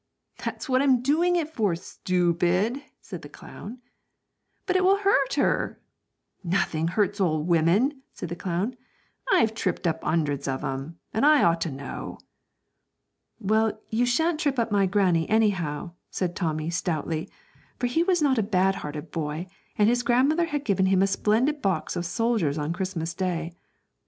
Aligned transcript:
'That's 0.43 0.67
what 0.67 0.81
I'm 0.81 1.03
doing 1.03 1.35
it 1.35 1.47
for, 1.53 1.75
stoopid,' 1.75 2.81
said 3.01 3.21
the 3.21 3.29
clown. 3.29 3.77
'But 4.65 4.75
it 4.75 4.83
will 4.83 4.97
hurt 4.97 5.35
her,' 5.35 5.79
he 6.41 6.49
cried. 6.49 6.51
'Nothing 6.59 6.87
hurts 6.87 7.21
old 7.21 7.45
women,' 7.47 8.01
said 8.11 8.29
the 8.29 8.35
clown; 8.35 8.75
'I've 9.31 9.53
tripped 9.53 9.85
up 9.85 9.99
'undreds 10.01 10.47
of 10.47 10.63
'em, 10.63 10.97
and 11.13 11.23
I 11.23 11.43
ought 11.43 11.61
to 11.61 11.71
know.' 11.71 12.17
'Well, 13.39 13.79
you 13.91 14.07
shan't 14.07 14.39
trip 14.39 14.57
up 14.57 14.71
my 14.71 14.87
granny, 14.87 15.29
anyhow,' 15.29 15.91
said 16.09 16.35
Tommy, 16.35 16.71
stoutly; 16.71 17.29
for 17.77 17.85
he 17.85 18.01
was 18.01 18.23
not 18.23 18.39
a 18.39 18.41
bad 18.41 18.73
hearted 18.77 19.11
boy, 19.11 19.45
and 19.77 19.87
his 19.87 20.01
grandmother 20.01 20.45
had 20.45 20.65
given 20.65 20.87
him 20.87 21.03
a 21.03 21.05
splendid 21.05 21.61
box 21.61 21.95
of 21.95 22.07
soldiers 22.07 22.57
on 22.57 22.73
Christmas 22.73 23.13
Day. 23.13 23.53